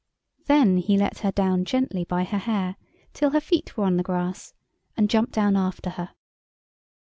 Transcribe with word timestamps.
Then 0.47 0.77
he 0.77 0.97
let 0.97 1.19
her 1.19 1.31
down 1.31 1.63
gently 1.63 2.05
by 2.05 2.23
her 2.23 2.39
hair 2.39 2.75
till 3.13 3.29
her 3.29 3.39
feet 3.39 3.77
were 3.77 3.83
on 3.83 3.97
the 3.97 4.01
grass, 4.03 4.55
and 4.97 5.07
jumped 5.07 5.33
down 5.33 5.55
after 5.55 5.91
her. 5.91 6.15